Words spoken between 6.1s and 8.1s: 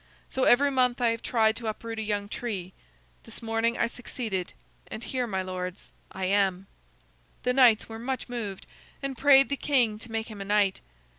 I am." The knights were